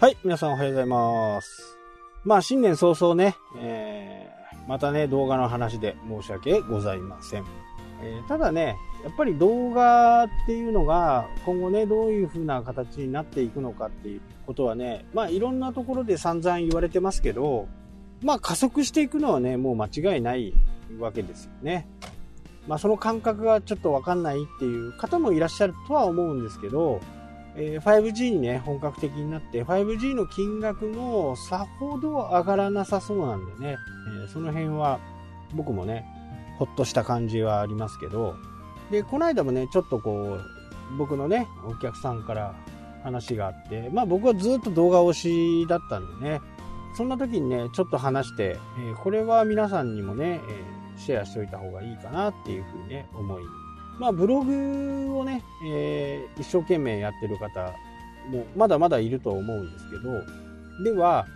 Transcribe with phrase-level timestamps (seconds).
[0.00, 1.76] はい、皆さんおはようございます。
[2.24, 7.44] まあ、新年早々ね、えー、またね、動画の話で申し訳ございません。
[8.02, 17.68] えーただね、やっぱり動画っていうのが今後ね、どういう風な形になっていくのかっていうことはね、まあいろんなところで散々言われてますけど、
[18.22, 20.54] まあ加速していくのはね、もう間違いない
[20.98, 21.86] わけですよね。
[22.66, 27.02] まあその感覚がちょっとわかんないっていう方もいらっしゃるとは思うんですけど、
[27.56, 33.76] え 5G にね、本格的になって、5G の金額もさほど上がらなさそうなんでね、
[34.24, 35.00] えその辺は
[35.54, 36.04] 僕もね、
[36.58, 38.36] ほっとした感じはありますけど、
[38.90, 42.54] で、この間もね、ちょっとこう、僕のね、お客さんから
[43.02, 45.12] 話があって、まあ僕はずっと動画推
[45.64, 46.40] しだったんでね、
[46.96, 53.42] そんな時にね、ちょっと話して、えこれは皆さんにもね、えシェアしておいた方がいいかなっていうふうにね、思い。
[54.00, 57.74] まあブログをね、えー一生懸命やってる方
[58.30, 60.24] もまだまだいると思うんですけど、
[60.84, 61.26] では、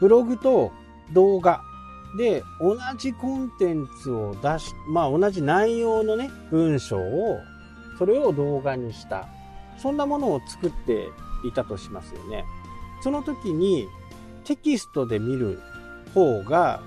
[0.00, 0.72] ブログと
[1.12, 1.62] 動画
[2.18, 7.38] で同じコンテンツを出し、まあ同じ内容のね、文章を、
[7.98, 9.28] それを動画にした。
[9.76, 11.06] そんなものを作って
[11.44, 12.44] いたとしますよね。
[13.00, 13.86] その時に
[14.42, 15.60] テキストで見る
[16.14, 16.82] 方が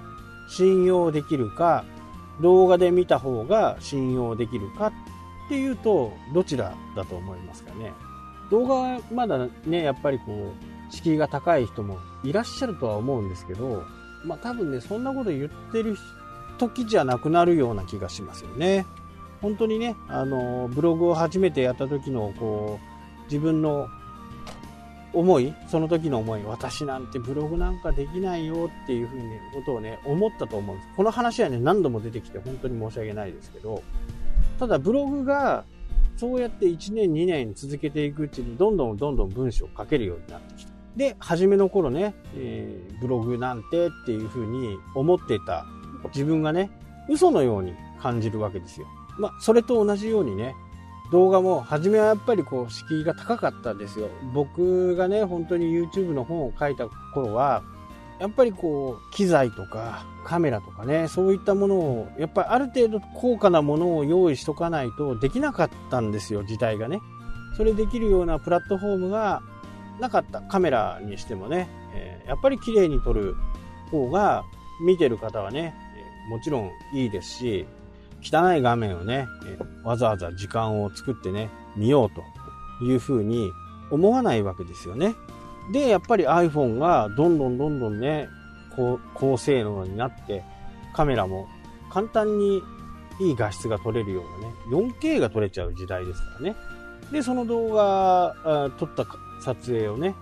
[0.49, 1.85] 信用できるか、
[2.41, 4.91] 動画で見た方が信用できるか
[5.52, 7.91] ていうと、どちらだと思いますかね。
[8.49, 13.83] 動画はまだね、やっぱりこう、敷居が高い人もいらっしゃるとは思うんですけど、
[14.23, 15.97] まあ多分ね、そんなこと言ってる
[16.58, 18.85] 時じゃなくなるような気がしますよね。
[19.41, 23.89] 本当にね、あの、ブログを初めてやった時の、こう、自分の
[25.11, 30.89] 思い、その時の思い、私なんてブログなんかできないよっていうふうにことをね、思ったと思うんです。
[30.95, 33.83] この話はね、何度も出てきて本当に申し訳ないですけど、
[34.62, 35.66] ただブログが
[36.16, 40.72] そうやって1年2年続けていくうちにどんどんどんどん文章を書けるようになってきた。
[40.95, 45.66] で、初めの頃ね、えーブログなんてっていうふうに思ってた
[46.14, 46.70] 自分がね、
[47.10, 48.86] 嘘のように感じるわけですよ。
[49.17, 50.54] まあ、それと同じようにね、
[51.11, 54.10] 動画も初めはやっぱりこう敷居が高かったんですよ。
[54.32, 57.64] 僕がね、本当に YouTube の本を書いた頃は、
[58.21, 66.99] やっぱりこう機材とかカメラとかね、そういったものを、やっぱりある程度高価なものを用意しとかないとできなかったんですよ、時代がね。
[67.58, 69.42] それできるようなプラットフォームが
[69.99, 70.42] なかった。
[70.42, 73.36] カメラにしてもね、えやっぱり綺麗に撮る
[73.89, 74.43] 方が
[74.86, 75.73] 見てる方はね、
[76.27, 77.65] えもちろんいいですし、
[78.21, 79.26] 汚い画面をね、
[79.83, 83.49] わざわざ時間を作ってね、見ようというふうに
[83.89, 85.15] 思わないわけですよね。
[85.72, 88.30] で、やっぱり iPhone がどんどんどんどんね、
[88.76, 90.44] 高高性能になって、
[90.94, 91.48] カメラも
[91.92, 92.61] 簡単に
[93.20, 96.55] いい画質が撮れるようなね、4K が撮れちゃう時代ですからね。
[97.11, 98.36] で、その動画、
[98.77, 99.05] 撮った
[99.44, 100.16] 撮影をね、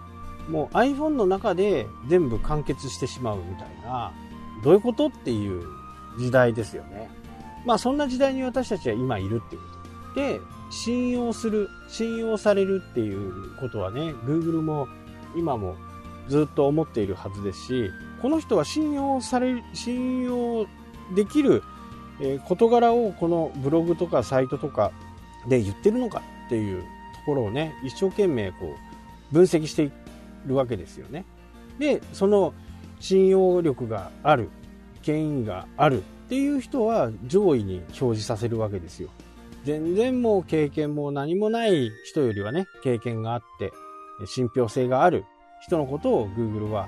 [0.50, 4.12] もう iPhone の中で全部完結してしまうみたいな、
[4.64, 5.64] どういうことっていう
[6.18, 7.10] 時代ですよね。
[7.66, 9.68] まあそんな時代に私たちは今いるっていうこ
[10.16, 10.20] と。
[10.20, 10.42] で、
[10.72, 14.88] 信用する、信用されるっていうことはね、Google も
[15.36, 15.76] 今も
[16.28, 17.90] ずっと思っているはずですし、
[18.22, 20.66] この人は信用され、信用
[21.16, 21.64] できる、
[22.48, 24.92] 事柄をこのブログとかサイトとか
[25.48, 26.88] で言ってるのかっていうと
[27.26, 28.76] ころをね、一生懸命こ
[29.32, 29.92] う分析してい
[30.46, 31.26] るわけですよね。
[31.80, 32.54] で、その
[33.00, 34.50] 信用力がある、
[35.02, 39.10] 権威があるっていう人は上位に表示させるわけですよ。
[39.64, 43.72] 全然もう経験も何もない人よりはね、経験があって、
[44.26, 45.26] 信憑性がある
[45.62, 46.88] 人のことを Google は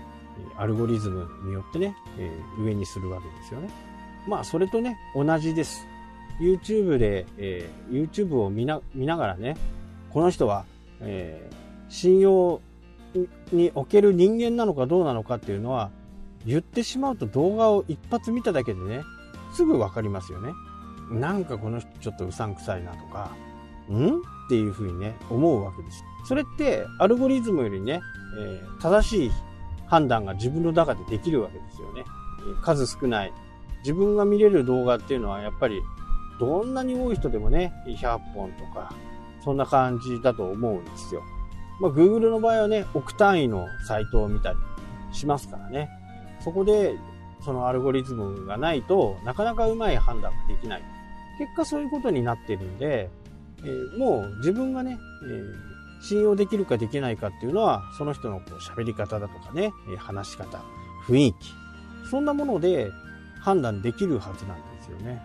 [0.58, 3.70] アルゴリズムによってね、えー上にするわけですよね。
[4.28, 5.88] まあ、それとね、同じです。
[6.40, 9.58] YouTube で、えー YouTube を見な見ながらね、
[10.12, 10.66] この人は、
[11.02, 11.56] えー
[11.90, 12.62] 信用
[13.52, 15.92] における人間なのかどうなのかっていうのは、
[16.46, 19.02] 言ってしまうと動画を一発見ただけでね、
[19.54, 20.54] すぐわかりますよね。
[21.12, 23.32] なんかこの人ちょっとうさんくさいなとか、
[23.92, 24.08] ん？
[24.08, 26.04] っていうふうにね、思うわけです。
[26.26, 28.02] それって、アルゴリズムよりね、
[28.40, 29.32] えー正しい
[29.88, 32.04] 判断が自分の中でできるわけですよね。
[32.62, 33.34] 数少ない。
[33.84, 35.82] 自分が見れる動画っていうのはやっぱり、
[36.40, 38.94] どんなに多い人でもね、100本とか、
[39.44, 41.22] そんな感じだと思うんですよ。
[41.80, 44.58] まあ、Google の場合はね、億単位のサイトを見たり
[45.12, 45.90] しますからね。
[46.40, 46.96] そこで、
[47.44, 50.84] そのアルゴリズムがないとなかなかうまい判断ができない。
[51.40, 53.10] 結果そういうことになってるんで、
[53.64, 60.62] えーもう自分がね、えー信用できるかできないかっていうのは、その人のこう喋り方だとかね、話し方、
[61.08, 61.38] 雰囲気、
[62.10, 62.92] そんなもので
[63.42, 65.22] 判断できるはずなんですよね。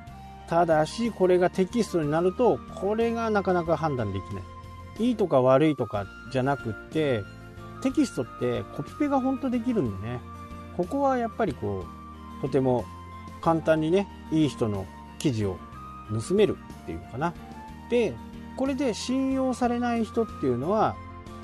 [0.49, 4.44] ただし、これがテキストになると、これがなかなか判断できない。
[5.08, 7.25] いいとか悪いとかじゃなくって、
[7.82, 10.20] テキストってコピペが本当できるんでね、
[10.76, 11.84] ここはやっぱりこ
[12.38, 12.84] う、とても
[13.43, 14.87] 簡単にね、いい人の
[15.19, 15.58] 記事を
[16.28, 17.34] 盗めるっていうのかな。
[17.90, 18.14] で、
[18.56, 20.97] これで信用されない人っていうのは、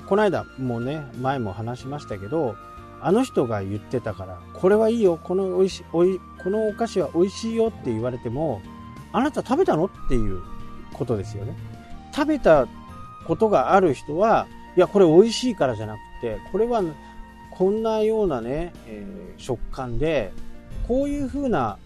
[0.07, 2.55] この間もうね、前も話しましたけど、
[3.01, 8.61] あの人が言ってたから、これはいいよ、このおいしおいこのお菓子は美味しいよって言われても、
[9.11, 10.41] あなた食べたのっていう
[10.93, 11.55] ことですよね。
[12.13, 12.67] 食べた
[13.27, 16.81] ことがある人は、いや、これ美味しいからじゃなくて、これは
[17.51, 20.31] こんなようなね、えー、食感で、
[20.87, 21.77] こういう風な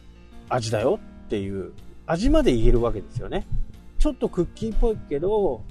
[0.50, 1.74] 味だよっていう
[2.06, 3.46] 味まで言えるわけですよね。
[4.08, 5.64] ちょっとクッキーっぽいけど、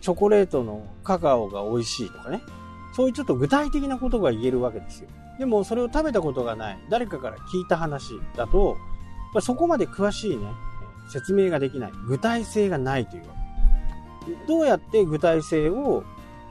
[0.00, 2.40] チョコレートのカカオが美味しいとかね。
[2.94, 5.10] そういうちょっと具体的なことが言えるわけですよ。
[5.38, 8.78] でもそれを食べたことがない、誰かから聞いた話だと、
[9.42, 10.46] そこまで詳しいね、
[11.10, 11.92] 説明ができない。
[12.06, 13.34] 具体性がないというわ
[14.24, 14.46] け。
[14.46, 16.04] どうやって具体性を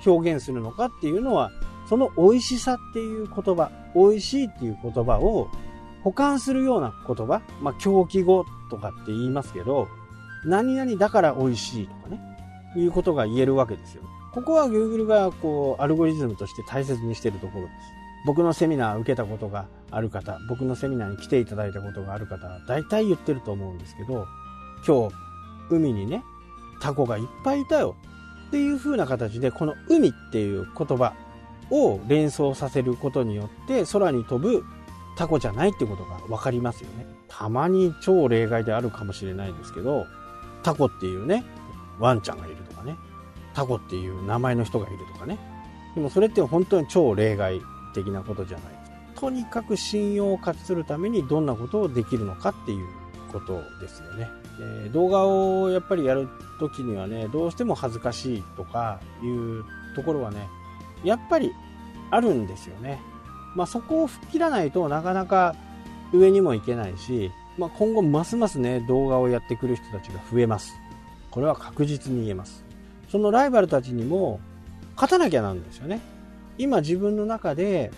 [0.05, 1.49] 表現するのかっていうのは、
[1.89, 5.47] その美味しさっていう言葉、美味しいっていう言葉を
[6.03, 9.87] 保管するような言葉、まあ狂気語とかって言いますけど、
[10.45, 12.19] 何々だから美味しいとかね、
[12.75, 14.03] いうことが言えるわけですよ。
[14.33, 17.73] ここは Google がこう、アルゴリズムとして大切にしているところです。
[18.25, 24.25] 僕のセミナー受けたことがある方、僕のセミナーに来ていただいたことがある方は大体言ってると思うんですけど、
[24.87, 25.15] 今日、
[25.69, 26.23] 海にね、
[26.81, 27.95] タコがいっぱいいたよ
[28.47, 31.13] っていう風な形で、この海っていう言葉
[31.69, 34.63] を連想させることによって、空に飛ぶ
[35.17, 37.05] タコじゃないってことが分かりますよね。
[37.27, 40.05] たまに超例外であるかもしれないですけど、
[40.63, 41.43] タコっていうね、
[41.99, 42.97] ワンちゃんがいるとかね、
[43.53, 45.37] タコっていう名前の人がいるとかね。
[45.95, 47.61] でもそれって本当に超例外
[47.93, 48.81] 的なことじゃない。
[49.15, 52.87] とにかく信用を勝ち取るためにどんなことをできるのかっていう
[53.31, 54.27] ことですよね。
[54.85, 56.27] え動画をやっぱりやる
[56.59, 59.63] ときにはね、どうしても恥ずかしいとかいう
[59.95, 60.47] ところはね、
[61.03, 61.51] やっぱり
[62.09, 62.99] あるんですよね。
[63.55, 65.55] まあそこを吹っ切らないとなかなか
[66.13, 70.73] 上にもいけないし、まあ、今後ますますね、動画をやってくる人たちが増えます。
[71.29, 72.63] これは確実に言えます。
[73.09, 74.39] そのライバルたちにも
[74.95, 75.99] 勝たなきゃなんですよね。
[76.57, 77.91] 今自分の中で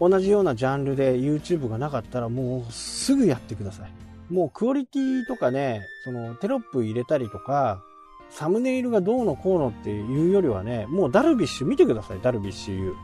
[0.00, 4.32] 同じようなジャンルで YouTube がなかったらもうすぐやってください。
[4.32, 7.82] もうクオリティとかね、そのテロップ入れたりとか、
[8.30, 12.94] サムネイルがどうのこうのっていうよりはね、もうダルビッシュ見てください、ダルビッシュ U。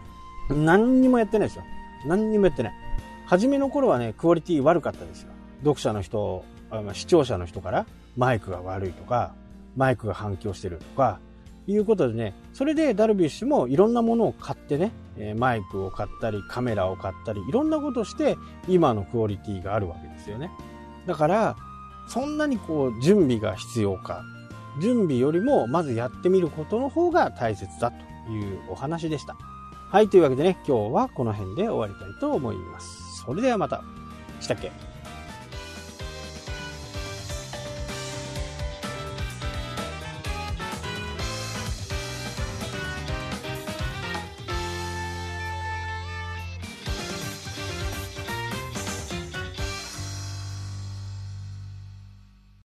[0.51, 1.65] 何にもやってないですよ。
[2.07, 2.73] 何にもやってない。
[3.27, 5.33] 初めの頃はね、クオリティ悪かったですよ。
[5.61, 6.45] 読者の人、
[6.93, 9.35] 視聴者の人からマイクが悪いとか、
[9.77, 11.21] マイクが反響してるとか、
[11.67, 14.93] いうことでね、それでダルビッシュもいろんなものを買ってね、
[15.37, 18.37] マイクを買ったり、カメラを買ったり、いろんなことして
[18.69, 20.51] 今のクオリティがあるわけですよね。
[21.07, 21.57] だから、
[22.09, 24.23] そんなにこう準備が必要か。
[24.81, 29.37] 準備よりもまずやってみることの方が大切だというお話でした。
[29.91, 33.23] はい、というわけでね、今日はこの辺で終わりたいと思います。
[33.27, 33.83] それではまた。
[34.41, 34.71] したっけ？